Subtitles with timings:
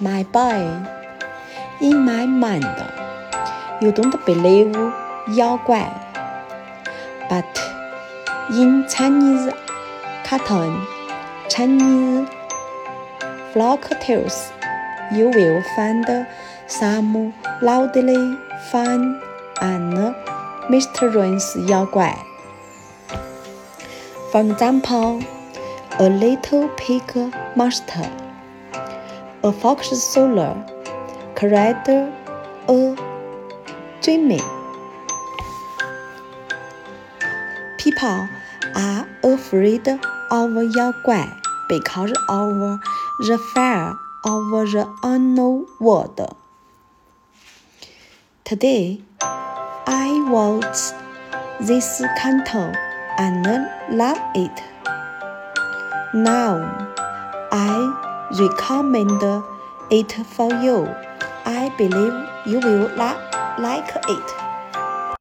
[0.00, 0.60] my boy,
[1.80, 2.64] in my mind.
[3.80, 4.74] You don't believe
[5.28, 5.88] Yaoguai,
[7.28, 7.60] but
[8.50, 9.52] in Chinese
[10.24, 10.86] cartoon,
[11.48, 12.28] Chinese
[13.52, 14.52] folk tales,
[15.12, 16.26] you will find
[16.66, 18.36] some loudly
[18.70, 19.20] fun
[19.60, 20.14] and
[20.70, 22.16] mysterious Yaoguai.
[24.32, 25.22] For example,
[26.00, 27.04] a little pig
[27.54, 28.23] monster
[29.44, 30.56] a fox solar,
[31.36, 32.96] cried a
[34.00, 34.40] dreaming.
[37.76, 38.26] People
[38.74, 39.86] are afraid
[40.30, 41.28] of 妖怪
[41.68, 42.80] because of
[43.20, 43.92] the fear
[44.24, 46.34] of the unknown world.
[48.44, 50.94] Today, I watched
[51.60, 52.74] this cartoon
[53.18, 53.44] and
[53.90, 54.62] love it.
[56.14, 56.88] Now,
[57.52, 58.03] I
[58.38, 59.22] recommend
[59.90, 60.86] it for you.
[61.46, 62.14] I believe
[62.46, 64.53] you will like it.